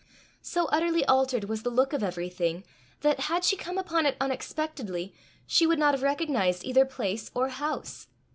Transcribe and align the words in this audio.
So 0.41 0.65
utterly 0.69 1.05
altered 1.05 1.43
was 1.43 1.61
the 1.61 1.69
look 1.69 1.93
of 1.93 2.01
everything, 2.01 2.63
that 3.01 3.19
had 3.29 3.43
she 3.45 3.55
come 3.55 3.77
upon 3.77 4.07
it 4.07 4.17
unexpectedly, 4.19 5.13
she 5.45 5.67
would 5.67 5.77
not 5.77 5.93
have 5.93 6.01
recognized 6.01 6.63
either 6.63 6.85
place 6.85 7.29
or 7.35 7.49
house. 7.49 8.07